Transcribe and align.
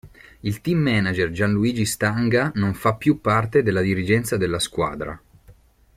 Il 0.39 0.61
team 0.61 0.79
manager 0.79 1.29
Gianluigi 1.29 1.85
Stanga 1.85 2.51
non 2.55 2.73
fa 2.73 2.95
più 2.95 3.21
parte 3.21 3.61
della 3.61 3.81
dirigenza 3.81 4.35
della 4.35 4.57
squadra. 4.57 5.21